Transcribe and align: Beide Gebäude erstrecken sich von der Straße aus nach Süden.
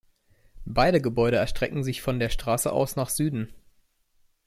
Beide 0.65 0.99
Gebäude 0.99 1.37
erstrecken 1.37 1.83
sich 1.83 2.01
von 2.01 2.17
der 2.17 2.29
Straße 2.29 2.71
aus 2.73 2.95
nach 2.95 3.09
Süden. 3.11 3.53